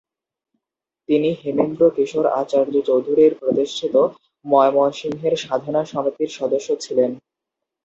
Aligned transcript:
তিনি 1.09 1.29
হেমেন্দ্রকিশোর 1.41 2.25
আচার্য 2.41 2.73
চৌধুরীর 2.87 3.33
প্রতিষ্ঠিত 3.39 3.95
ময়মনসিংহের 4.45 5.35
সাধনা 5.37 5.81
সমিতির 5.85 6.29
সদস্য 6.39 6.69
ছিলেন। 6.83 7.11